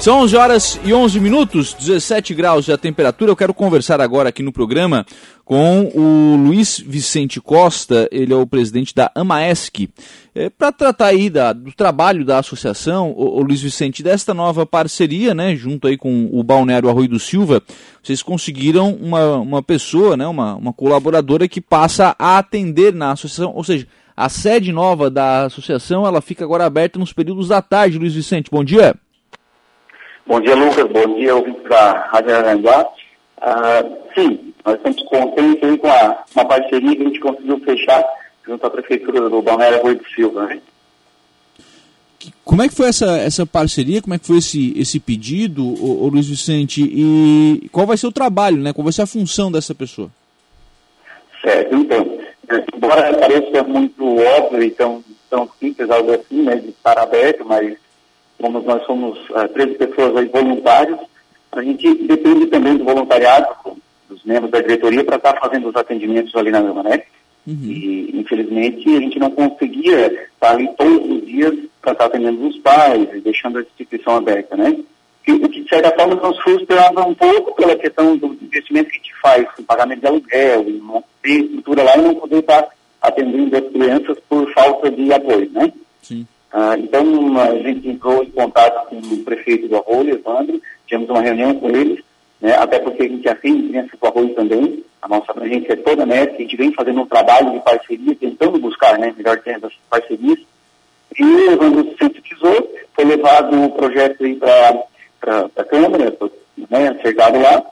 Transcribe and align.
São 0.00 0.22
11 0.22 0.36
horas 0.36 0.80
e 0.82 0.94
11 0.94 1.20
minutos, 1.20 1.74
17 1.74 2.32
graus 2.32 2.64
de 2.64 2.74
temperatura. 2.78 3.30
Eu 3.30 3.36
quero 3.36 3.52
conversar 3.52 4.00
agora 4.00 4.30
aqui 4.30 4.42
no 4.42 4.50
programa 4.50 5.04
com 5.44 5.92
o 5.94 6.36
Luiz 6.36 6.78
Vicente 6.80 7.38
Costa, 7.38 8.08
ele 8.10 8.32
é 8.32 8.36
o 8.36 8.46
presidente 8.46 8.94
da 8.94 9.12
AMAESC, 9.14 9.90
é, 10.34 10.48
para 10.48 10.72
tratar 10.72 11.08
aí 11.08 11.28
da, 11.28 11.52
do 11.52 11.70
trabalho 11.72 12.24
da 12.24 12.38
associação, 12.38 13.10
o, 13.10 13.40
o, 13.40 13.42
Luiz 13.42 13.60
Vicente, 13.60 14.02
desta 14.02 14.32
nova 14.32 14.64
parceria, 14.64 15.34
né, 15.34 15.54
junto 15.54 15.86
aí 15.86 15.98
com 15.98 16.30
o 16.32 16.42
Balneário 16.42 16.88
Arroio 16.88 17.08
do 17.08 17.18
Silva, 17.18 17.62
vocês 18.02 18.22
conseguiram 18.22 18.94
uma, 18.94 19.36
uma 19.36 19.62
pessoa, 19.62 20.16
né, 20.16 20.26
uma, 20.26 20.54
uma 20.54 20.72
colaboradora 20.72 21.46
que 21.46 21.60
passa 21.60 22.16
a 22.18 22.38
atender 22.38 22.94
na 22.94 23.12
associação, 23.12 23.52
ou 23.54 23.64
seja, 23.64 23.86
a 24.16 24.30
sede 24.30 24.72
nova 24.72 25.10
da 25.10 25.44
associação, 25.44 26.06
ela 26.06 26.22
fica 26.22 26.42
agora 26.42 26.64
aberta 26.64 26.98
nos 26.98 27.12
períodos 27.12 27.48
da 27.48 27.60
tarde, 27.60 27.98
Luiz 27.98 28.14
Vicente, 28.14 28.50
bom 28.50 28.64
dia. 28.64 28.96
Bom 30.26 30.40
dia, 30.40 30.54
Lucas. 30.54 30.86
Bom 30.86 31.14
dia, 31.16 31.34
ouvinte 31.34 31.68
da 31.68 31.92
Rádio 32.12 32.36
Aranguá. 32.36 32.86
Ah, 33.40 33.82
sim, 34.14 34.52
nós 34.64 34.76
estamos 34.76 35.02
contentes 35.04 35.80
com 35.80 35.88
a, 35.88 36.24
uma 36.34 36.44
parceria 36.44 36.94
que 36.94 37.02
a 37.02 37.06
gente 37.06 37.20
conseguiu 37.20 37.58
fechar 37.60 38.04
junto 38.46 38.66
à 38.66 38.70
Prefeitura 38.70 39.28
do 39.28 39.42
Balneário 39.42 39.82
Rui 39.82 39.94
do 39.94 40.08
Silva. 40.10 40.46
Né? 40.46 40.60
Como 42.44 42.62
é 42.62 42.68
que 42.68 42.74
foi 42.74 42.88
essa, 42.88 43.16
essa 43.18 43.46
parceria? 43.46 44.02
Como 44.02 44.14
é 44.14 44.18
que 44.18 44.26
foi 44.26 44.38
esse, 44.38 44.78
esse 44.78 45.00
pedido, 45.00 45.64
ô, 45.64 46.04
ô 46.04 46.08
Luiz 46.08 46.28
Vicente? 46.28 46.82
E 46.82 47.68
qual 47.72 47.86
vai 47.86 47.96
ser 47.96 48.06
o 48.06 48.12
trabalho, 48.12 48.58
né? 48.58 48.72
Qual 48.72 48.84
vai 48.84 48.92
ser 48.92 49.02
a 49.02 49.06
função 49.06 49.50
dessa 49.50 49.74
pessoa? 49.74 50.10
Certo, 51.42 51.74
então. 51.74 52.18
Embora 52.74 53.16
pareça 53.16 53.62
muito 53.62 54.18
óbvio 54.18 54.62
e 54.62 54.70
tão, 54.70 55.02
tão 55.30 55.48
simples 55.58 55.88
algo 55.88 56.12
assim, 56.12 56.42
né, 56.42 56.56
de 56.56 56.70
estar 56.70 56.98
aberto, 56.98 57.44
mas 57.46 57.76
como 58.40 58.60
nós 58.60 58.84
somos 58.84 59.18
uh, 59.30 59.40
eh, 59.40 59.48
13 59.48 59.74
pessoas 59.74 60.16
aí 60.16 60.26
voluntários, 60.26 60.98
a 61.52 61.62
gente 61.62 61.94
depende 62.06 62.46
também 62.46 62.76
do 62.76 62.84
voluntariado, 62.84 63.48
dos 64.08 64.24
membros 64.24 64.50
da 64.50 64.60
diretoria, 64.60 65.04
para 65.04 65.16
estar 65.16 65.32
tá 65.34 65.40
fazendo 65.40 65.68
os 65.68 65.76
atendimentos 65.76 66.34
ali 66.34 66.50
na 66.50 66.60
Gama, 66.60 66.82
né? 66.82 67.02
Uhum. 67.46 67.58
E, 67.62 68.20
infelizmente, 68.20 68.88
a 68.88 69.00
gente 69.00 69.18
não 69.18 69.30
conseguia 69.30 70.06
estar 70.06 70.28
tá 70.38 70.50
ali 70.50 70.68
todos 70.76 71.10
os 71.10 71.26
dias 71.26 71.54
para 71.80 71.92
estar 71.92 71.94
tá 71.94 72.04
atendendo 72.06 72.46
os 72.46 72.58
pais 72.58 73.08
e 73.14 73.20
deixando 73.20 73.58
a 73.58 73.62
instituição 73.62 74.16
aberta, 74.16 74.56
né? 74.56 74.76
o 75.34 75.48
que, 75.48 75.62
de 75.62 75.68
certa 75.68 75.94
forma, 75.94 76.14
nos 76.16 76.38
frustrava 76.40 77.06
um 77.06 77.14
pouco 77.14 77.54
pela 77.54 77.76
questão 77.76 78.16
do 78.16 78.36
investimento 78.40 78.90
que 78.90 78.96
a 78.96 79.00
gente 79.00 79.14
faz, 79.20 79.46
o 79.58 79.62
pagamento 79.62 80.00
de 80.00 80.06
aluguel, 80.06 80.68
e 80.68 80.82
ter 81.22 81.44
estrutura 81.44 81.82
lá 81.84 81.96
e 81.96 82.02
não 82.02 82.14
poder 82.14 82.38
estar 82.38 82.68
atendendo 83.00 83.56
as 83.56 83.68
crianças 83.70 84.18
por 84.28 84.50
falta 84.52 84.90
de 84.90 85.12
apoio, 85.12 85.50
né? 85.50 85.72
Sim. 86.02 86.26
Ah, 86.52 86.74
então, 86.76 87.38
a 87.38 87.54
gente 87.58 87.88
entrou 87.88 88.24
em 88.24 88.30
contato 88.30 88.88
com 88.88 88.96
o 88.96 89.24
prefeito 89.24 89.68
do 89.68 89.76
Arroio, 89.76 90.14
Evandro, 90.14 90.60
tivemos 90.86 91.08
uma 91.08 91.22
reunião 91.22 91.54
com 91.54 91.68
eles, 91.68 92.02
né, 92.40 92.56
até 92.56 92.80
porque 92.80 93.04
a 93.04 93.08
gente 93.08 93.28
atende 93.28 93.68
crianças 93.68 93.98
do 94.00 94.06
Arroio 94.06 94.34
também, 94.34 94.84
a 95.00 95.08
nossa 95.08 95.30
abrangência 95.30 95.72
é 95.72 95.76
toda 95.76 96.04
nessa, 96.04 96.32
a 96.32 96.38
gente 96.38 96.56
vem 96.56 96.72
fazendo 96.72 97.02
um 97.02 97.06
trabalho 97.06 97.52
de 97.52 97.60
parceria, 97.60 98.16
tentando 98.16 98.58
buscar, 98.58 98.98
né, 98.98 99.14
melhor 99.16 99.38
ter 99.38 99.60
das 99.60 99.72
parcerias, 99.88 100.38
e 101.16 101.22
o 101.22 101.52
Evandro 101.52 101.84
se 101.84 101.98
sintetizou, 101.98 102.74
foi 102.94 103.04
levado 103.04 103.64
o 103.64 103.70
projeto 103.70 104.24
aí 104.24 104.34
para 104.34 105.48
a 105.56 105.64
Câmara, 105.64 106.16
né, 106.68 106.88
acertado 106.88 107.40
lá, 107.40 107.64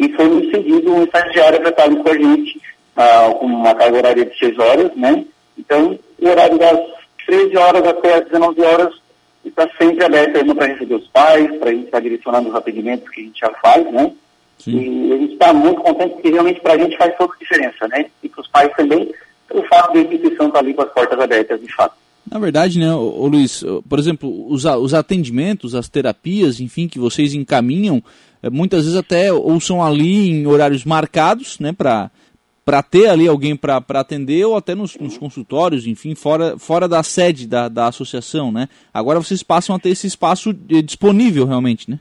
e 0.00 0.08
foi 0.14 0.50
cedido 0.50 0.92
um 0.92 1.04
estagiário 1.04 1.60
para 1.60 1.70
estar 1.70 1.88
com 1.88 2.10
a 2.10 2.18
gente, 2.18 2.60
ah, 2.96 3.34
com 3.38 3.46
uma 3.46 3.74
carga 3.74 3.98
horária 3.98 4.26
de 4.26 4.36
seis 4.36 4.58
horas, 4.58 4.90
né, 4.96 5.24
então 5.56 5.96
o 6.20 6.28
horário 6.28 6.58
das 6.58 6.94
13 7.26 7.53
horas 7.64 7.86
até 7.86 8.14
as 8.14 8.24
19 8.26 8.62
horas 8.62 8.94
está 9.44 9.68
sempre 9.78 10.04
aberto 10.04 10.36
ainda 10.36 10.54
para 10.54 10.66
receber 10.66 10.94
os 10.94 11.06
pais, 11.08 11.56
para 11.58 11.70
a 11.70 11.72
gente 11.72 11.84
estar 11.86 12.00
direcionando 12.00 12.48
os 12.48 12.54
atendimentos 12.54 13.08
que 13.10 13.20
a 13.20 13.24
gente 13.24 13.40
já 13.40 13.50
faz, 13.62 13.92
né? 13.92 14.12
Sim. 14.58 15.08
E 15.08 15.12
a 15.12 15.16
gente 15.18 15.32
está 15.34 15.52
muito 15.52 15.80
contente 15.82 16.14
porque 16.14 16.30
realmente 16.30 16.60
para 16.60 16.74
a 16.74 16.78
gente 16.78 16.96
faz 16.96 17.14
toda 17.16 17.32
a 17.34 17.38
diferença, 17.38 17.88
né? 17.88 18.06
E 18.22 18.28
para 18.28 18.40
os 18.40 18.48
pais 18.48 18.72
também, 18.76 19.12
o 19.50 19.62
fato 19.64 19.92
da 19.92 20.00
instituição 20.00 20.46
estar 20.46 20.52
tá 20.52 20.58
ali 20.58 20.74
com 20.74 20.82
as 20.82 20.92
portas 20.92 21.18
abertas, 21.18 21.60
de 21.60 21.72
fato. 21.74 21.94
Na 22.30 22.38
verdade, 22.38 22.78
né, 22.78 22.92
ô, 22.94 23.26
Luiz, 23.26 23.62
por 23.88 23.98
exemplo, 23.98 24.50
os, 24.50 24.64
os 24.64 24.94
atendimentos, 24.94 25.74
as 25.74 25.88
terapias, 25.88 26.58
enfim, 26.58 26.88
que 26.88 26.98
vocês 26.98 27.34
encaminham, 27.34 28.02
eh, 28.42 28.48
muitas 28.48 28.84
vezes 28.84 28.98
até 28.98 29.30
ou 29.30 29.60
são 29.60 29.84
ali 29.84 30.30
em 30.30 30.46
horários 30.46 30.84
marcados, 30.84 31.58
né, 31.58 31.72
para 31.72 32.10
para 32.64 32.82
ter 32.82 33.08
ali 33.08 33.28
alguém 33.28 33.54
para 33.54 33.82
atender 33.94 34.44
ou 34.46 34.56
até 34.56 34.74
nos, 34.74 34.96
nos, 34.96 35.18
consultórios, 35.18 35.86
enfim, 35.86 36.14
fora, 36.14 36.58
fora 36.58 36.88
da 36.88 37.02
sede 37.02 37.46
da, 37.46 37.68
da 37.68 37.86
associação, 37.88 38.50
né? 38.50 38.68
Agora 38.92 39.20
vocês 39.20 39.42
passam 39.42 39.76
a 39.76 39.78
ter 39.78 39.90
esse 39.90 40.06
espaço 40.06 40.50
eh, 40.70 40.80
disponível 40.80 41.46
realmente, 41.46 41.90
né? 41.90 41.98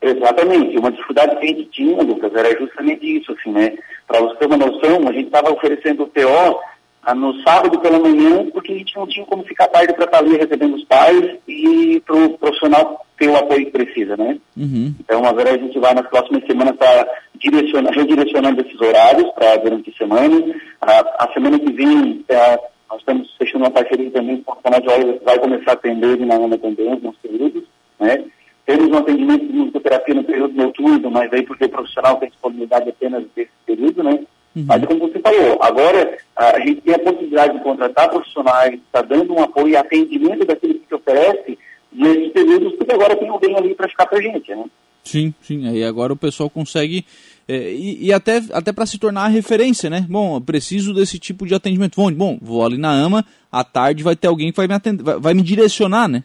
Exatamente. 0.00 0.78
Uma 0.78 0.92
dificuldade 0.92 1.36
que 1.36 1.44
a 1.44 1.48
gente 1.48 1.64
tinha, 1.70 2.02
Lucas, 2.02 2.32
era 2.34 2.56
justamente 2.58 3.04
isso, 3.04 3.32
assim, 3.32 3.50
né? 3.50 3.76
Para 4.06 4.20
você 4.20 4.36
ter 4.36 4.46
uma 4.46 4.56
noção, 4.56 5.08
a 5.08 5.12
gente 5.12 5.26
estava 5.26 5.52
oferecendo 5.52 6.04
o 6.04 6.06
TO 6.06 6.60
ah, 7.02 7.14
no 7.14 7.40
sábado 7.42 7.80
pela 7.80 7.98
manhã, 7.98 8.46
porque 8.52 8.72
a 8.72 8.76
gente 8.76 8.96
não 8.96 9.06
tinha 9.06 9.24
como 9.26 9.44
ficar 9.44 9.68
tarde 9.68 9.94
para 9.94 10.04
estar 10.04 10.18
ali 10.18 10.36
recebendo 10.36 10.76
os 10.76 10.84
pais 10.84 11.36
e 11.48 12.00
para 12.06 12.16
o 12.16 12.38
profissional 12.38 13.04
ter 13.18 13.28
o 13.28 13.36
apoio 13.36 13.64
que 13.64 13.72
precisa, 13.72 14.16
né? 14.16 14.38
Uhum. 14.56 14.94
Então 15.00 15.24
agora 15.24 15.54
a 15.54 15.58
gente 15.58 15.78
vai 15.78 15.94
nas 15.94 16.06
próximas 16.08 16.44
semanas 16.46 16.74
estar 16.74 17.04
tá 17.04 17.10
redirecionando 17.40 18.60
esses 18.60 18.80
horários 18.80 19.30
para 19.32 19.56
durante 19.56 19.90
a 19.90 19.98
semana. 19.98 20.54
A, 20.80 21.24
a 21.24 21.32
semana 21.32 21.58
que 21.58 21.72
vem 21.72 22.24
é, 22.28 22.60
nós 22.90 23.00
estamos 23.00 23.34
fechando 23.36 23.64
uma 23.64 23.70
parceria 23.70 24.10
também 24.10 24.42
com 24.42 24.52
a 24.52 24.56
Fonoaudióloga 24.56 25.18
que 25.18 25.24
vai 25.24 25.38
começar 25.38 25.72
a 25.72 25.74
atender 25.74 26.18
na 26.18 26.36
Ana 26.36 26.56
também, 26.56 26.90
alguns 26.90 27.16
períodos, 27.16 27.64
né? 27.98 28.24
Temos 28.64 28.88
um 28.88 28.98
atendimento 28.98 29.46
de 29.46 29.52
musicoterapia 29.52 30.14
no 30.14 30.24
período 30.24 30.54
noturno, 30.54 31.10
mas 31.10 31.32
aí 31.32 31.42
porque 31.42 31.66
o 31.66 31.68
profissional 31.68 32.16
tem 32.16 32.28
disponibilidade 32.28 32.88
apenas 32.88 33.24
desse 33.34 33.50
período, 33.64 34.02
né? 34.02 34.20
Uhum. 34.56 34.64
Mas 34.66 34.84
como 34.86 35.00
você 35.00 35.18
falou, 35.20 35.58
agora 35.60 36.18
a 36.34 36.58
gente 36.60 36.80
tem 36.80 36.94
a 36.94 36.98
possibilidade 36.98 37.58
de 37.58 37.62
contratar 37.62 38.08
profissionais, 38.08 38.74
está 38.74 39.02
dando 39.02 39.34
um 39.34 39.42
apoio 39.42 39.68
e 39.68 39.76
atendimento 39.76 40.44
daquilo 40.44 40.74
que 40.74 40.88
se 40.88 40.94
oferece 40.94 41.58
nesses 41.92 42.32
períodos, 42.32 42.74
porque 42.74 42.92
agora 42.92 43.16
tem 43.16 43.28
alguém 43.28 43.56
ali 43.56 43.74
para 43.74 43.88
ficar 43.88 44.06
para 44.06 44.18
a 44.18 44.22
gente, 44.22 44.54
né? 44.54 44.64
Sim, 45.06 45.32
sim. 45.40 45.68
Aí 45.68 45.84
agora 45.84 46.12
o 46.12 46.16
pessoal 46.16 46.50
consegue. 46.50 47.06
É, 47.48 47.72
e, 47.72 48.06
e, 48.06 48.12
até, 48.12 48.42
até 48.52 48.72
para 48.72 48.84
se 48.86 48.98
tornar 48.98 49.26
a 49.26 49.28
referência, 49.28 49.88
né? 49.88 50.04
Bom, 50.10 50.40
preciso 50.40 50.92
desse 50.92 51.16
tipo 51.16 51.46
de 51.46 51.54
atendimento. 51.54 51.94
Bom, 51.94 52.12
bom, 52.12 52.38
vou 52.42 52.66
ali 52.66 52.76
na 52.76 52.90
AMA, 52.90 53.24
à 53.50 53.62
tarde 53.62 54.02
vai 54.02 54.16
ter 54.16 54.26
alguém 54.26 54.50
que 54.50 54.56
vai 54.56 54.66
me, 54.66 54.74
atender, 54.74 55.04
vai, 55.04 55.20
vai 55.20 55.34
me 55.34 55.42
direcionar, 55.42 56.08
né? 56.08 56.24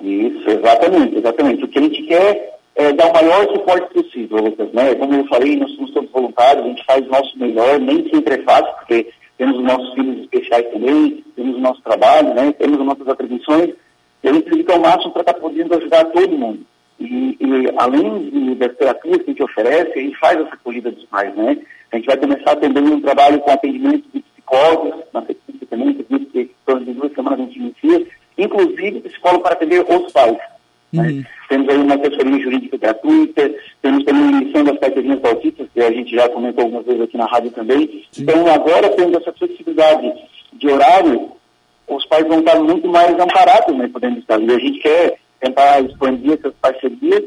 Isso, 0.00 0.48
exatamente, 0.48 1.18
exatamente. 1.18 1.64
O 1.64 1.68
que 1.68 1.78
a 1.78 1.82
gente 1.82 2.02
quer 2.04 2.58
é, 2.76 2.92
dar 2.94 3.10
o 3.10 3.12
maior 3.12 3.46
suporte 3.52 3.92
possível, 3.92 4.38
Lucas, 4.38 4.72
né? 4.72 4.94
Como 4.94 5.12
eu 5.12 5.26
falei, 5.26 5.56
nós 5.58 5.70
somos 5.72 5.92
todos 5.92 6.10
voluntários, 6.10 6.64
a 6.64 6.68
gente 6.68 6.84
faz 6.86 7.06
o 7.06 7.10
nosso 7.10 7.38
melhor, 7.38 7.78
nem 7.78 8.08
sempre 8.08 8.36
é 8.36 8.42
fácil, 8.42 8.72
porque 8.78 9.12
temos 9.36 9.58
os 9.58 9.64
nossos 9.64 9.92
filhos 9.92 10.18
especiais 10.22 10.66
também, 10.72 11.22
temos 11.36 11.56
o 11.56 11.60
nosso 11.60 11.82
trabalho, 11.82 12.32
né? 12.32 12.52
Temos 12.52 12.80
as 12.80 12.86
nossas 12.86 13.06
atribuições, 13.06 13.74
e 14.24 14.28
a 14.30 14.32
gente 14.32 14.48
dedica 14.48 14.72
ao 14.72 14.80
máximo 14.80 15.12
para 15.12 15.20
estar 15.20 15.34
tá 15.34 15.40
podendo 15.40 15.74
ajudar 15.74 16.06
todo 16.06 16.38
mundo. 16.38 16.72
E, 17.02 17.36
e 17.40 17.72
além 17.76 18.30
de, 18.30 18.54
das 18.54 18.76
terapias 18.76 19.18
que 19.18 19.22
a 19.22 19.26
gente 19.32 19.42
oferece, 19.42 19.98
a 19.98 20.02
gente 20.02 20.18
faz 20.18 20.40
essa 20.40 20.54
acolhida 20.54 20.90
dos 20.90 21.04
pais, 21.04 21.34
né? 21.34 21.58
A 21.90 21.96
gente 21.96 22.06
vai 22.06 22.16
começar 22.16 22.56
também 22.56 22.84
um 22.84 23.00
trabalho 23.00 23.40
com 23.40 23.50
atendimento 23.50 24.04
de 24.14 24.20
psicólogos, 24.20 25.04
na 25.12 25.20
sequência 25.22 25.66
também, 25.68 25.94
que 25.94 26.06
em 26.14 26.84
de 26.84 26.92
duas 26.94 27.12
semanas 27.12 27.40
a 27.40 27.42
gente 27.42 27.58
inicia, 27.58 28.06
inclusive 28.38 29.00
psicólogo 29.00 29.42
para 29.42 29.54
atender 29.54 29.84
os 29.86 30.12
pais. 30.12 30.38
Né? 30.92 31.08
Uhum. 31.08 31.24
Temos 31.48 31.68
aí 31.68 31.76
uma 31.76 31.94
assessoria 31.94 32.40
jurídica 32.40 32.76
gratuita, 32.76 33.54
temos 33.80 34.04
também 34.04 34.22
a 34.22 34.42
emissão 34.42 34.64
das 34.64 34.78
carteirinhas 34.78 35.24
autistas, 35.24 35.68
que 35.72 35.80
a 35.80 35.90
gente 35.90 36.14
já 36.14 36.28
comentou 36.28 36.64
algumas 36.64 36.84
vezes 36.86 37.02
aqui 37.02 37.16
na 37.16 37.26
rádio 37.26 37.50
também. 37.50 38.04
Sim. 38.10 38.22
Então, 38.22 38.46
agora, 38.46 38.90
tendo 38.90 39.16
essa 39.16 39.32
flexibilidade 39.32 40.12
de 40.52 40.68
horário, 40.68 41.32
os 41.88 42.06
pais 42.06 42.26
vão 42.26 42.40
estar 42.40 42.58
muito 42.60 42.88
mais 42.88 43.18
amparados, 43.18 43.76
né, 43.76 43.88
podendo 43.92 44.18
estar. 44.18 44.40
E 44.40 44.50
a 44.50 44.58
gente 44.58 44.78
quer 44.80 45.18
tentar 45.42 45.80
expandir 45.80 46.34
essas 46.34 46.54
parcerias 46.54 47.24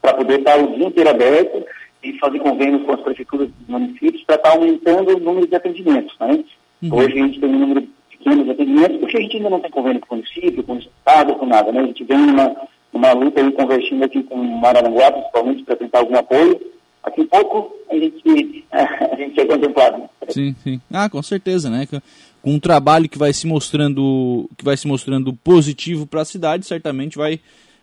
para 0.00 0.14
poder 0.14 0.38
estar 0.38 0.56
o 0.58 0.74
dia 0.74 0.86
inteiro 0.86 1.10
aberto 1.10 1.66
e 2.02 2.12
fazer 2.18 2.38
convênios 2.38 2.84
com 2.84 2.92
as 2.92 3.00
prefeituras 3.00 3.48
dos 3.48 3.68
municípios 3.68 4.22
para 4.24 4.36
estar 4.36 4.50
aumentando 4.50 5.16
o 5.16 5.20
número 5.20 5.46
de 5.46 5.56
atendimentos, 5.56 6.14
né? 6.20 6.44
Uhum. 6.82 6.94
Hoje 6.94 7.18
a 7.18 7.26
gente 7.26 7.40
tem 7.40 7.48
um 7.48 7.58
número 7.58 7.88
pequeno 8.10 8.44
de 8.44 8.50
atendimentos, 8.50 8.98
porque 8.98 9.16
a 9.16 9.20
gente 9.20 9.36
ainda 9.36 9.50
não 9.50 9.60
tem 9.60 9.70
convênio 9.70 10.00
com 10.00 10.14
o 10.14 10.18
município, 10.18 10.62
com 10.62 10.74
o 10.74 10.78
estado, 10.78 11.34
com 11.34 11.46
nada, 11.46 11.72
né? 11.72 11.80
A 11.80 11.86
gente 11.86 12.04
vem 12.04 12.18
numa, 12.18 12.54
numa 12.92 13.12
luta 13.12 13.40
aí, 13.40 13.50
convertindo 13.52 14.04
aqui 14.04 14.22
com 14.22 14.36
Mararanguá, 14.36 15.10
principalmente, 15.10 15.64
para 15.64 15.76
tentar 15.76 15.98
algum 16.00 16.16
apoio. 16.16 16.60
Aqui 17.02 17.22
em 17.22 17.26
pouco 17.26 17.74
a 17.90 17.94
gente, 17.94 18.64
a 18.70 19.16
gente 19.16 19.40
é 19.40 19.44
contemplado. 19.44 20.08
Sim, 20.28 20.54
sim. 20.62 20.80
Ah, 20.92 21.08
com 21.08 21.22
certeza, 21.22 21.70
né? 21.70 21.86
com 21.86 22.00
um 22.44 22.60
trabalho 22.60 23.08
que 23.08 23.18
vai 23.18 23.32
se 23.32 23.46
mostrando 23.46 24.48
que 24.56 24.64
vai 24.64 24.76
se 24.76 24.86
mostrando 24.86 25.32
positivo 25.32 26.06
para 26.06 26.20
a 26.20 26.24
cidade, 26.26 26.66
certamente 26.66 27.16
vai 27.16 27.40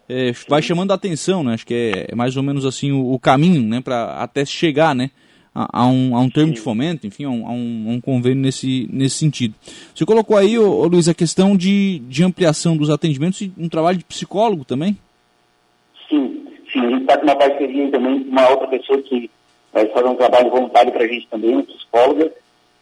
é, 0.07 0.31
vai 0.47 0.61
chamando 0.61 0.91
a 0.91 0.95
atenção, 0.95 1.43
né? 1.43 1.53
Acho 1.53 1.65
que 1.65 1.73
é, 1.73 2.07
é 2.11 2.15
mais 2.15 2.37
ou 2.37 2.43
menos 2.43 2.65
assim 2.65 2.91
o, 2.91 3.13
o 3.13 3.19
caminho, 3.19 3.61
né? 3.63 3.81
Para 3.81 4.21
até 4.21 4.45
chegar, 4.45 4.93
né? 4.93 5.09
A, 5.53 5.81
a, 5.81 5.87
um, 5.87 6.15
a 6.15 6.19
um 6.21 6.29
termo 6.29 6.53
de 6.53 6.61
fomento, 6.61 7.05
enfim, 7.05 7.25
a 7.25 7.29
um, 7.29 7.45
a 7.45 7.51
um, 7.51 7.99
convênio 7.99 8.41
nesse, 8.41 8.87
nesse 8.91 9.17
sentido. 9.17 9.53
Você 9.93 10.05
colocou 10.05 10.37
aí, 10.37 10.57
ô, 10.57 10.79
ô, 10.79 10.87
Luiz, 10.87 11.09
a 11.09 11.13
questão 11.13 11.57
de, 11.57 11.99
de 12.07 12.23
ampliação 12.23 12.77
dos 12.77 12.89
atendimentos 12.89 13.41
e 13.41 13.51
um 13.57 13.67
trabalho 13.67 13.97
de 13.97 14.05
psicólogo 14.05 14.63
também? 14.63 14.97
está 17.01 17.17
com 17.17 17.23
uma 17.23 17.35
parceria 17.35 17.91
também 17.91 18.23
com 18.23 18.31
uma 18.31 18.49
outra 18.49 18.67
pessoa 18.67 19.01
que 19.01 19.29
vai 19.73 19.85
fazer 19.87 20.07
um 20.07 20.15
trabalho 20.15 20.49
voluntário 20.49 20.91
para 20.91 21.03
a 21.03 21.07
gente 21.07 21.27
também, 21.27 21.53
uma 21.53 21.63
psicóloga. 21.63 22.31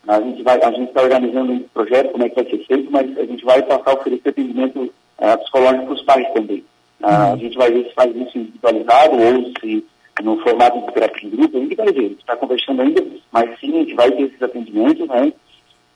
A 0.07 0.21
gente 0.21 0.43
vai, 0.43 0.61
a 0.61 0.71
gente 0.71 0.89
está 0.89 1.01
organizando 1.01 1.51
um 1.51 1.63
projeto, 1.73 2.11
como 2.11 2.25
é 2.25 2.29
que 2.29 2.41
vai 2.41 2.49
ser 2.49 2.65
feito, 2.65 2.91
mas 2.91 3.17
a 3.17 3.25
gente 3.25 3.45
vai 3.45 3.61
passar 3.63 3.91
a 3.91 3.93
oferecer 3.93 4.29
atendimento 4.29 4.81
uh, 4.81 5.37
psicológico 5.39 5.85
para 5.85 5.93
os 5.93 6.01
pais 6.03 6.33
também. 6.33 6.63
Uh, 7.01 7.05
uhum. 7.05 7.33
A 7.33 7.35
gente 7.37 7.57
vai 7.57 7.71
ver 7.71 7.85
se 7.85 7.93
faz 7.93 8.15
isso 8.15 8.37
individualizado 8.37 9.15
ou 9.15 9.51
se 9.59 9.85
no 10.23 10.37
formato 10.41 10.85
de 10.85 10.93
terapia 10.93 11.27
em 11.27 11.31
grupo, 11.31 11.57
a 11.57 11.61
gente 11.61 11.75
vai 11.75 11.91
ver, 11.91 11.99
a 11.99 12.09
gente 12.09 12.19
está 12.19 12.35
conversando 12.35 12.81
ainda, 12.81 13.05
mas 13.31 13.59
sim, 13.59 13.75
a 13.75 13.79
gente 13.79 13.93
vai 13.95 14.11
ter 14.11 14.23
esses 14.23 14.41
atendimentos, 14.41 15.07
né? 15.07 15.33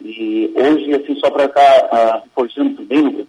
E 0.01 0.53
hoje, 0.55 0.93
assim, 0.95 1.15
só 1.19 1.29
para 1.29 1.45
estar 1.45 1.85
uh, 1.85 2.23
reforçando 2.23 2.75
também, 2.75 3.01
Lucas, 3.01 3.25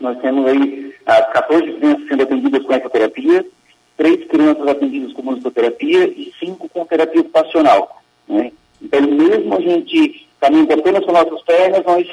nós 0.00 0.18
temos 0.20 0.46
aí 0.46 0.94
uh, 1.02 1.32
14 1.32 1.72
crianças 1.72 2.08
sendo 2.08 2.22
atendidas 2.22 2.64
com 2.64 2.72
ecoterapia, 2.72 3.46
três 3.96 4.24
crianças 4.26 4.66
atendidas 4.66 5.12
com 5.12 5.22
musicoterapia 5.22 6.06
e 6.06 6.32
cinco 6.38 6.68
com 6.68 6.84
terapia 6.84 7.20
ocupacional. 7.20 8.02
Né? 8.28 8.52
Então, 8.82 9.00
mesmo 9.02 9.54
a 9.54 9.60
gente 9.60 10.26
caminhando 10.40 10.74
apenas 10.74 11.04
com 11.04 11.12
nossas 11.12 11.42
pernas, 11.42 11.84
nós 11.84 12.06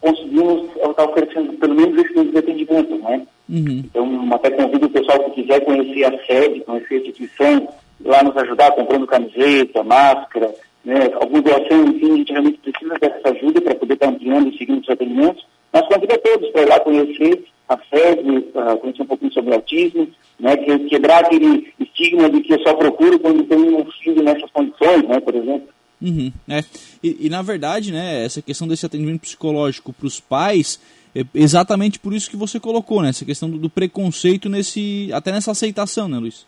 conseguimos 0.00 0.70
estar 0.76 1.04
oferecendo 1.04 1.52
pelo 1.54 1.74
menos 1.74 1.96
esse 1.98 2.14
tipo 2.14 2.32
de 2.32 2.38
atendimento. 2.38 2.98
Né? 2.98 3.26
Uhum. 3.48 3.82
Então, 3.84 4.34
até 4.34 4.50
convido 4.50 4.86
o 4.86 4.90
pessoal 4.90 5.18
que 5.24 5.42
quiser 5.42 5.64
conhecer 5.64 6.04
a 6.04 6.26
sede, 6.26 6.60
conhecer 6.60 6.94
a 6.94 6.98
instituição, 6.98 7.68
lá 8.04 8.22
nos 8.22 8.36
ajudar 8.36 8.72
comprando 8.72 9.06
camiseta, 9.06 9.82
máscara, 9.82 10.54
né, 10.84 11.08
alguma 11.14 11.42
doação, 11.42 11.84
enfim, 11.86 12.12
a 12.12 12.16
gente 12.16 12.32
realmente 12.32 12.58
precisa 12.58 12.98
dessa 12.98 13.28
ajuda 13.28 13.60
para 13.60 13.74
poder 13.74 13.94
estar 13.94 14.08
ampliando 14.08 14.48
e 14.48 14.58
seguindo 14.58 14.82
os 14.82 14.90
atendimentos. 14.90 15.46
Mas 15.72 15.86
convido 15.86 16.14
a 16.14 16.18
todos 16.18 16.50
para 16.50 16.62
ir 16.62 16.68
lá 16.68 16.80
conhecer 16.80 17.44
a 17.68 17.78
sede, 17.88 18.30
uh, 18.54 18.76
conhecer 18.78 19.02
um 19.02 19.06
pouquinho 19.06 19.32
sobre 19.32 19.50
o 19.50 19.54
autismo, 19.54 20.08
né, 20.42 20.56
que, 20.56 20.76
quebrar 20.88 21.24
aquele 21.24 21.72
estigma 21.78 22.28
de 22.28 22.40
que 22.40 22.52
eu 22.52 22.60
só 22.62 22.74
procuro 22.74 23.18
quando 23.20 23.44
tem 23.44 23.58
um 23.58 23.84
filho 24.02 24.24
nessas 24.24 24.50
condições, 24.50 25.04
né, 25.08 25.20
por 25.20 25.34
exemplo. 25.36 25.68
Uhum, 26.02 26.32
é. 26.48 26.64
e, 27.00 27.26
e, 27.26 27.30
na 27.30 27.42
verdade, 27.42 27.92
né, 27.92 28.24
essa 28.24 28.42
questão 28.42 28.66
desse 28.66 28.84
atendimento 28.84 29.20
psicológico 29.20 29.92
para 29.92 30.06
os 30.08 30.18
pais, 30.18 30.80
é 31.14 31.24
exatamente 31.32 32.00
por 32.00 32.12
isso 32.12 32.28
que 32.28 32.36
você 32.36 32.58
colocou, 32.58 33.00
né, 33.00 33.10
essa 33.10 33.24
questão 33.24 33.48
do, 33.48 33.56
do, 33.56 33.70
preconceito 33.70 34.48
nesse, 34.48 35.10
até 35.12 35.30
nessa 35.30 35.52
aceitação, 35.52 36.08
né, 36.08 36.18
Luiz? 36.18 36.44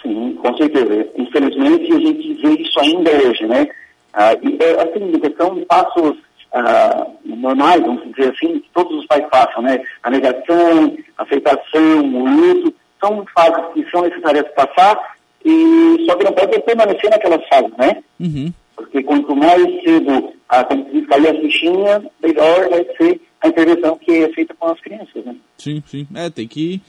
Sim, 0.00 0.38
com 0.40 0.56
certeza. 0.56 1.08
Infelizmente 1.16 1.92
a 1.92 1.98
gente 1.98 2.34
vê 2.34 2.62
isso 2.62 2.78
ainda 2.78 3.10
hoje, 3.10 3.44
né? 3.44 3.66
Ah, 4.12 4.34
e, 4.34 4.56
é, 4.62 4.82
assim, 4.82 5.18
questão 5.18 5.56
de 5.56 5.66
passos 5.66 6.16
ah, 6.52 7.08
normais, 7.38 7.80
vamos 7.80 8.04
dizer 8.14 8.32
assim, 8.32 8.58
que 8.60 8.68
todos 8.74 8.98
os 8.98 9.06
pais 9.06 9.24
passam, 9.30 9.62
né? 9.62 9.80
A 10.02 10.10
negação, 10.10 10.96
a 11.16 11.22
aceitação, 11.22 12.00
o 12.14 12.28
luto, 12.28 12.74
são 13.00 13.24
fases 13.34 13.72
que 13.74 13.90
são 13.90 14.02
necessárias 14.02 14.46
passar, 14.54 15.16
e 15.44 16.04
só 16.06 16.16
que 16.16 16.24
não 16.24 16.32
pode 16.32 16.60
permanecer 16.60 17.10
naquelas 17.10 17.46
fases, 17.48 17.72
né? 17.76 18.02
Uhum. 18.18 18.52
Porque 18.76 19.02
quanto 19.02 19.34
mais 19.34 19.62
cedo 19.82 20.32
a, 20.48 20.64
cair 20.64 21.28
a 21.28 21.40
fichinha, 21.40 22.04
melhor 22.22 22.68
vai 22.68 22.84
ser 22.96 23.20
a 23.40 23.48
intervenção 23.48 23.98
que 23.98 24.12
é 24.12 24.28
feita 24.30 24.54
com 24.58 24.68
as 24.68 24.80
crianças, 24.80 25.24
né? 25.24 25.36
Sim, 25.56 25.82
sim. 25.86 26.06
É, 26.14 26.30
tem 26.30 26.46
que... 26.46 26.80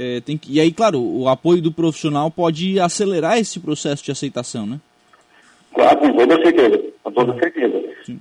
É, 0.00 0.20
tem 0.20 0.38
que, 0.38 0.52
e 0.52 0.60
aí, 0.60 0.70
claro, 0.70 1.00
o 1.00 1.28
apoio 1.28 1.60
do 1.60 1.72
profissional 1.72 2.30
pode 2.30 2.78
acelerar 2.78 3.36
esse 3.36 3.58
processo 3.58 4.04
de 4.04 4.12
aceitação, 4.12 4.64
né? 4.64 4.78
Claro, 5.74 5.98
com 5.98 6.12
toda 6.12 6.36
certeza. 6.40 6.82
Com 7.02 7.10
toda 7.10 7.38
certeza. 7.40 7.82
Sim. 8.04 8.20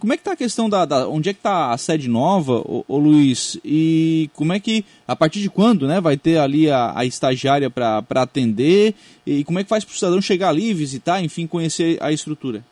Como 0.00 0.12
é 0.12 0.16
que 0.16 0.20
está 0.20 0.32
a 0.32 0.36
questão 0.36 0.68
da, 0.70 0.84
da, 0.84 1.08
Onde 1.08 1.30
é 1.30 1.32
que 1.32 1.40
está 1.40 1.72
a 1.72 1.78
sede 1.78 2.08
nova, 2.08 2.62
ô, 2.64 2.98
Luiz? 2.98 3.58
E 3.64 4.30
como 4.34 4.52
é 4.52 4.60
que. 4.60 4.84
A 5.06 5.16
partir 5.16 5.40
de 5.40 5.50
quando 5.50 5.86
né, 5.86 6.00
vai 6.00 6.16
ter 6.16 6.38
ali 6.38 6.70
a, 6.70 6.92
a 6.94 7.04
estagiária 7.04 7.68
para 7.68 8.04
atender? 8.14 8.94
E 9.26 9.44
como 9.44 9.58
é 9.58 9.62
que 9.62 9.68
faz 9.68 9.84
para 9.84 9.92
o 9.92 9.96
cidadão 9.96 10.22
chegar 10.22 10.50
ali, 10.50 10.72
visitar, 10.72 11.22
enfim, 11.22 11.46
conhecer 11.46 11.98
a 12.00 12.12
estrutura? 12.12 12.62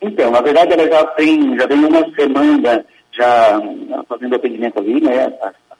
Então, 0.00 0.30
na 0.30 0.40
verdade, 0.40 0.72
ela 0.72 0.86
já 0.86 1.04
tem, 1.06 1.58
já 1.58 1.66
tem 1.66 1.78
uma 1.78 2.14
semana 2.14 2.84
já 3.12 3.60
fazendo 4.08 4.36
atendimento 4.36 4.78
ali, 4.78 5.00
né? 5.00 5.32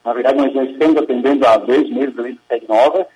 Na 0.04 0.12
verdade, 0.12 0.38
nós 0.38 0.52
já 0.52 0.64
estamos 0.64 0.96
atendendo 0.96 1.46
há 1.46 1.56
dois 1.56 1.88
meses 1.90 2.18
ali 2.18 2.32
na 2.32 2.56
sede 2.56 2.68
nova, 2.68 3.06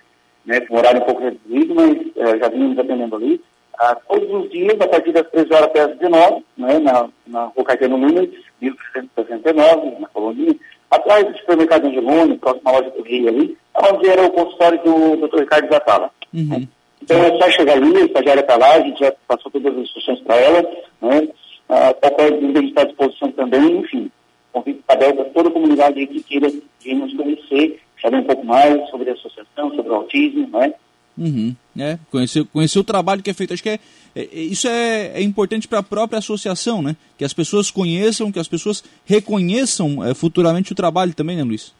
né, 0.44 0.60
com 0.60 0.76
horário 0.76 1.02
um 1.02 1.04
pouco 1.04 1.22
reduzido, 1.22 1.74
mas 1.74 1.96
é, 2.16 2.38
já 2.38 2.48
vimos 2.48 2.78
atendendo 2.78 3.16
ali. 3.16 3.40
Ah, 3.78 3.96
todos 4.08 4.28
os 4.30 4.50
dias, 4.50 4.80
a 4.80 4.88
partir 4.88 5.12
das 5.12 5.28
13 5.30 5.52
horas 5.52 5.66
até 5.66 5.80
as 5.82 5.96
19, 5.98 6.44
né, 6.56 6.78
na, 6.78 7.08
na 7.26 7.44
Rua 7.44 7.64
Caetano 7.64 7.96
Nunes, 7.96 8.30
1369, 8.60 10.00
na 10.00 10.08
Colônia, 10.08 10.56
atrás 10.90 11.24
do 11.26 11.38
supermercado 11.38 11.86
Angelone, 11.86 12.38
próximo 12.38 12.68
à 12.68 12.72
loja 12.72 12.90
do 12.90 13.02
Rio 13.02 13.28
ali, 13.28 13.56
onde 13.76 14.08
era 14.08 14.26
o 14.26 14.30
consultório 14.30 14.82
do 14.82 15.28
Dr. 15.28 15.40
Ricardo 15.40 15.70
Zatala. 15.70 16.10
Uhum. 16.34 16.66
Então 17.02 17.22
é 17.22 17.38
só 17.38 17.50
chegar 17.50 17.74
ali, 17.74 17.96
a 17.96 18.04
estagiária 18.06 18.40
está 18.40 18.56
lá, 18.56 18.74
a 18.74 18.80
gente 18.80 18.98
já 18.98 19.12
passou 19.28 19.50
todas 19.52 19.72
as 19.72 19.82
instruções 19.82 20.20
para 20.20 20.36
ela, 20.36 20.62
né? 21.00 21.28
Ah, 21.68 21.94
qualquer 21.94 22.32
dúvida 22.32 22.58
a 22.58 22.62
gente 22.62 22.70
está 22.70 22.82
à 22.82 22.86
disposição 22.86 23.30
também, 23.32 23.78
enfim 23.78 24.10
convite 24.58 24.80
está 24.80 24.94
aberto 24.94 25.20
a 25.20 25.24
toda 25.26 25.48
a 25.48 25.52
comunidade 25.52 26.06
que 26.06 26.22
queira 26.22 26.48
vir 26.80 26.94
nos 26.94 27.14
conhecer, 27.14 27.80
saber 28.00 28.18
um 28.18 28.24
pouco 28.24 28.44
mais 28.44 28.88
sobre 28.90 29.10
a 29.10 29.12
associação, 29.14 29.74
sobre 29.74 29.92
o 29.92 29.94
autismo, 29.94 30.48
não 30.48 30.62
é? 30.62 30.74
Uhum, 31.18 31.52
é, 31.76 31.98
conhecer, 32.12 32.44
conhecer 32.44 32.78
o 32.78 32.84
trabalho 32.84 33.22
que 33.22 33.30
é 33.30 33.34
feito. 33.34 33.52
Acho 33.52 33.62
que 33.62 33.70
é, 33.70 33.80
é 34.14 34.28
isso 34.34 34.68
é, 34.68 35.12
é 35.14 35.22
importante 35.22 35.66
para 35.66 35.80
a 35.80 35.82
própria 35.82 36.20
associação, 36.20 36.80
né? 36.80 36.94
Que 37.18 37.24
as 37.24 37.32
pessoas 37.32 37.72
conheçam, 37.72 38.30
que 38.30 38.38
as 38.38 38.46
pessoas 38.46 38.84
reconheçam 39.04 40.04
é, 40.04 40.14
futuramente 40.14 40.72
o 40.72 40.76
trabalho 40.76 41.12
também, 41.12 41.36
né, 41.36 41.42
Luiz? 41.42 41.74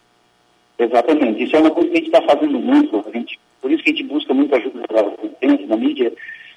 Exatamente. 0.77 1.45
Isso 1.45 1.55
é 1.55 1.61
uma 1.61 1.71
coisa 1.71 1.89
que 1.89 1.95
a 1.95 2.01
gente 2.01 2.15
está 2.15 2.23
fazendo 2.23 2.59
muito. 2.59 3.05
A 3.07 3.17
gente, 3.17 3.39
por 3.63 3.71
isso 3.71 3.83
que 3.85 3.91
a 3.91 3.93
gente 3.95 4.09
busca 4.09 4.35
muito 4.35 4.55
ajuda 4.55 4.81
da 4.93 5.25
imprensa, 5.25 5.67
da 5.69 5.77
mídia, 5.77 6.13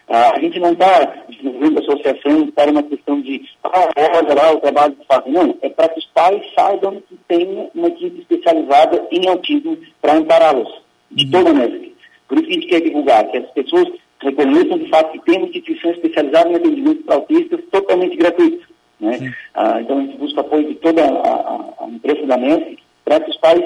ah, 0.09 0.33
a 0.35 0.39
gente 0.39 0.59
não 0.59 0.73
está 0.73 1.05
desenvolvendo 1.29 1.77
a 1.77 1.81
associação 1.81 2.47
para 2.47 2.71
uma 2.71 2.83
questão 2.83 3.21
de, 3.21 3.47
ah, 3.63 3.89
olha 4.17 4.33
lá 4.33 4.51
o 4.53 4.59
trabalho 4.59 4.95
que 4.95 5.05
fazem. 5.05 5.31
Não, 5.31 5.55
é 5.61 5.69
para 5.69 5.87
que 5.89 5.99
os 5.99 6.05
pais 6.07 6.41
saibam 6.55 7.01
que 7.07 7.15
tem 7.27 7.69
uma 7.75 7.87
equipe 7.87 8.21
especializada 8.21 9.07
em 9.11 9.27
autismo 9.29 9.77
para 10.01 10.17
ampará-los, 10.17 10.81
de 11.11 11.25
uhum. 11.25 11.31
toda 11.31 11.51
a. 11.51 11.91
Por 12.31 12.37
isso 12.37 12.47
que 12.47 12.53
a 12.53 12.55
gente 12.55 12.67
quer 12.67 12.81
divulgar, 12.81 13.29
que 13.29 13.37
as 13.39 13.51
pessoas 13.51 13.89
reconheçam 14.21 14.77
de 14.77 14.89
fato 14.89 15.11
que 15.11 15.25
tem 15.25 15.37
uma 15.37 15.47
instituição 15.47 15.91
especializada 15.91 16.49
em 16.49 16.55
atendimento 16.55 17.03
para 17.03 17.15
autistas 17.15 17.59
totalmente 17.69 18.15
gratuito. 18.15 18.69
Né? 19.01 19.33
Ah, 19.53 19.81
então 19.81 19.97
a 19.97 20.01
gente 20.01 20.17
busca 20.17 20.39
apoio 20.39 20.65
de 20.65 20.75
toda 20.75 21.03
a, 21.03 21.09
a, 21.09 21.83
a 21.83 21.87
empresa 21.89 22.25
da 22.25 22.37
MESC 22.37 22.77
para 23.03 23.19
que 23.19 23.31
os 23.31 23.37
pais 23.37 23.65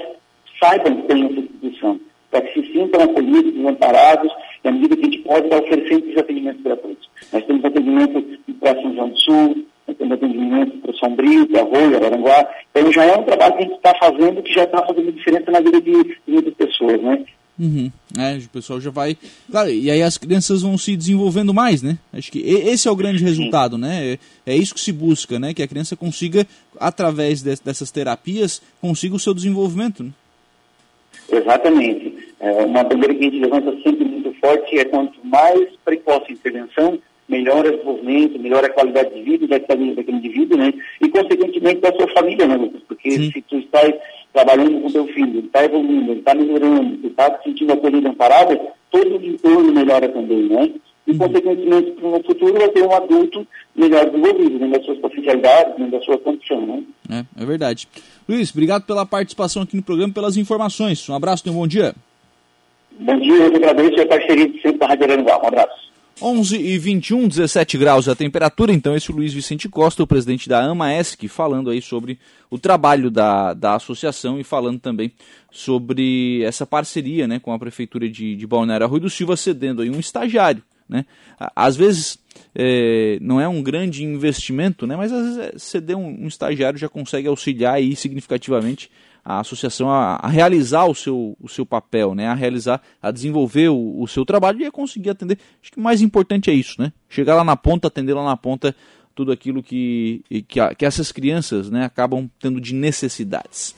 saibam 0.59 0.95
que 0.95 1.07
tem 1.07 1.25
essa 1.25 1.39
instituição, 1.41 2.00
para 2.31 2.41
que 2.41 2.59
se 2.59 2.73
sintam 2.73 3.04
acolhidos, 3.04 3.54
desamparados 3.54 4.33
na 4.63 4.71
medida 4.71 4.95
que 4.95 5.01
a 5.01 5.11
gente 5.11 5.19
pode 5.19 5.45
estar 5.45 5.61
oferecendo 5.61 6.06
esses 6.06 6.18
atendimentos 6.18 6.63
gratuitos. 6.63 7.09
Nós 7.31 7.45
temos 7.45 7.66
atendimento 7.66 8.40
para 8.59 8.81
São 8.81 8.95
João 8.95 9.09
do 9.09 9.19
Sul, 9.19 9.66
nós 9.87 9.95
temos 9.95 10.13
atendimento 10.13 10.78
para 10.80 10.94
Sombrio, 10.94 11.47
para 11.49 11.61
Arroio, 11.61 11.97
Araranguá. 11.97 12.49
Então 12.71 12.92
já 12.92 13.06
é 13.06 13.16
um 13.16 13.23
trabalho 13.23 13.57
que 13.57 13.59
a 13.59 13.66
gente 13.68 13.75
está 13.75 13.94
fazendo 13.99 14.42
que 14.42 14.54
já 14.54 14.63
está 14.63 14.83
fazendo 14.83 15.11
diferença 15.11 15.51
na 15.51 15.59
vida 15.59 15.80
de, 15.80 16.04
de 16.04 16.18
muitas 16.25 16.54
pessoas, 16.56 16.99
né? 16.99 17.23
Uhum. 17.59 17.90
É, 18.18 18.38
o 18.38 18.50
pessoal 18.50 18.80
já 18.80 18.90
vai. 18.90 19.18
Claro, 19.52 19.69
e 19.69 19.92
aí 19.92 20.02
as 20.02 20.18
crianças 20.18 20.62
vão 20.62 20.78
se 20.78 20.95
desenvolvendo 20.95 21.54
mais, 21.54 21.81
né? 21.81 21.98
Acho 22.14 22.31
que 22.31 22.40
esse 22.40 22.88
é 22.88 22.92
o 22.92 22.95
grande 22.95 23.24
resultado, 23.24 23.78
né? 23.78 24.18
É, 24.45 24.54
é, 24.54 24.56
isso 24.56 24.74
que 24.74 24.80
se 24.80 24.92
busca, 24.92 25.38
né? 25.38 25.54
Que 25.54 25.62
a 25.62 25.68
criança 25.68 25.95
consiga, 25.95 26.48
através 26.80 27.42
de, 27.42 27.56
dessas 27.64 27.92
terapias, 27.92 28.62
consiga 28.80 29.16
o 29.16 29.19
seu 29.19 29.34
desenvolvimento. 29.34 30.04
Né? 30.04 30.12
Exatamente. 31.30 32.16
É, 32.40 32.52
uma 32.64 32.84
bandeira 32.84 33.14
que 33.14 33.22
a 33.22 33.24
gente 33.24 33.40
levanta 33.40 33.72
sempre 33.84 34.06
muito 34.06 34.34
forte 34.40 34.78
é 34.78 34.86
quanto 34.86 35.19
mais 35.26 35.69
precoce 35.84 36.26
a 36.30 36.34
intervenção, 36.34 37.00
melhor 37.28 37.66
o 37.66 37.72
desenvolvimento, 37.72 38.40
melhor 38.40 38.64
a 38.64 38.69
qualidade 38.69 39.14
de 39.14 39.22
vida 39.24 39.48
daquele, 39.48 39.94
daquele 39.94 40.18
indivíduo, 40.18 40.57
né? 40.57 40.74
E, 41.02 41.10
consequentemente, 41.10 41.81
da 41.81 41.92
sua 41.94 42.07
família, 42.14 42.48
né, 42.48 42.56
Lucas? 42.56 42.81
Porque 42.88 43.12
Sim. 43.12 43.31
se 43.31 43.42
tu 43.42 43.57
estás 43.57 43.94
trabalhando 44.35 44.81
com 44.81 44.92
teu 44.92 45.07
filho, 45.07 45.39
ele 45.39 45.47
está 45.47 45.63
evoluindo, 45.63 46.11
ele 46.11 46.19
está 46.19 46.35
melhorando, 46.35 46.94
ele 46.94 47.07
está 47.07 47.37
se 47.37 47.44
sentindo 47.45 47.71
acolhido, 47.71 48.09
amparado, 48.09 48.59
todo 48.92 49.18
o 49.18 49.25
entorno 49.25 49.71
melhora 49.71 50.09
também, 50.09 50.44
né? 50.44 50.71
E, 51.07 51.11
uhum. 51.11 51.18
consequentemente, 51.19 51.95
no 52.01 52.23
futuro 52.23 52.54
vai 52.54 52.68
ter 52.69 52.83
um 52.83 52.94
adulto 52.94 53.47
melhor 53.75 54.06
desenvolvido, 54.06 54.59
dentro 54.59 54.77
das 54.77 54.85
suas 54.85 54.97
potencialidades, 54.99 55.77
dentro 55.77 55.92
da 55.92 56.01
sua 56.01 56.18
condição, 56.18 56.61
né? 56.65 56.83
É, 57.09 57.44
é 57.44 57.45
verdade. 57.45 57.87
Luiz, 58.27 58.51
obrigado 58.51 58.85
pela 58.85 59.06
participação 59.06 59.63
aqui 59.63 59.77
no 59.77 59.83
programa, 59.83 60.13
pelas 60.13 60.35
informações. 60.35 61.07
Um 61.07 61.15
abraço 61.15 61.44
e 61.47 61.49
um 61.49 61.54
bom 61.54 61.68
dia. 61.68 61.95
Bom 62.99 63.18
dia, 63.19 63.35
eu 63.35 63.56
agradeço 63.56 64.01
a 64.01 64.06
parceria 64.06 64.49
de 64.49 64.61
sempre 64.61 64.80
da 64.80 64.87
Rádio 64.87 65.06
Aranguá. 65.06 65.39
Um 65.42 65.47
abraço. 65.47 65.92
11 66.22 66.57
e 66.57 66.78
21, 66.78 67.28
17 67.28 67.78
graus 67.78 68.07
a 68.07 68.16
temperatura. 68.16 68.72
Então, 68.72 68.95
esse 68.95 69.12
é 69.12 69.14
o 69.14 69.18
Luiz 69.18 69.34
Vicente 69.34 69.68
Costa, 69.68 70.02
o 70.02 70.07
presidente 70.07 70.48
da 70.48 70.64
AMAESC, 70.64 71.28
falando 71.28 71.69
aí 71.69 71.81
sobre 71.81 72.18
o 72.50 72.57
trabalho 72.57 73.12
da, 73.12 73.54
da 73.54 73.76
associação 73.76 74.40
e 74.40 74.44
falando 74.44 74.80
também 74.80 75.12
sobre 75.52 76.42
essa 76.44 76.66
parceria 76.66 77.28
né, 77.28 77.40
com 77.40 77.52
a 77.52 77.60
Prefeitura 77.60 78.07
de, 78.10 78.36
de 78.36 78.48
Balneário 78.48 78.88
Rui 78.88 79.00
do 79.00 79.10
Silva, 79.10 79.36
cedendo 79.36 79.81
aí 79.81 79.90
um 79.90 80.00
estagiário. 80.00 80.64
Né? 80.88 81.06
Às 81.56 81.76
vezes 81.76 82.18
é, 82.54 83.18
não 83.19 83.42
é 83.42 83.48
um 83.48 83.62
grande 83.62 84.04
investimento, 84.04 84.86
né, 84.86 84.95
mas 84.95 85.12
às 85.12 85.22
vezes 85.24 85.38
é, 85.38 85.54
ceder 85.57 85.98
um, 85.98 86.24
um 86.24 86.28
estagiário 86.28 86.78
já 86.78 86.88
consegue 86.88 87.28
auxiliar 87.28 87.76
aí 87.76 87.95
significativamente 87.95 88.90
a 89.25 89.39
associação 89.39 89.89
a, 89.89 90.17
a, 90.17 90.27
realizar 90.27 90.85
o 90.85 90.94
seu, 90.94 91.35
o 91.41 91.49
seu 91.49 91.65
papel, 91.65 92.13
né? 92.13 92.27
A 92.27 92.35
realizar, 92.35 92.79
a 93.01 93.09
desenvolver 93.09 93.69
o, 93.69 93.99
o, 93.99 94.07
seu 94.07 94.23
trabalho 94.23 94.61
e 94.61 94.65
a 94.65 94.71
conseguir 94.71 95.09
atender. 95.09 95.39
Acho 95.59 95.71
que 95.71 95.79
o 95.79 95.81
mais 95.81 96.03
importante 96.03 96.51
é 96.51 96.53
isso, 96.53 96.79
né? 96.79 96.94
Chegar 97.09 97.33
lá 97.33 97.44
na 97.44 97.55
ponta, 97.55 97.87
atender 97.87 98.13
lá 98.13 98.23
na 98.23 98.37
ponta 98.37 98.75
tudo 99.15 99.31
aquilo 99.31 99.63
que, 99.63 100.23
que, 100.47 100.75
que 100.75 100.85
essas 100.85 101.11
crianças 101.11 101.71
né, 101.71 101.85
acabam 101.85 102.29
tendo 102.39 102.61
de 102.61 102.75
necessidades. 102.75 103.73